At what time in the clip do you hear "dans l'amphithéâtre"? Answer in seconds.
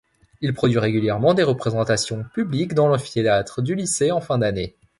2.73-3.61